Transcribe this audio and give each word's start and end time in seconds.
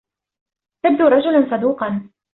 تبدو 0.85 1.07
رجلًا 1.09 1.57
صدوقًا. 1.57 2.09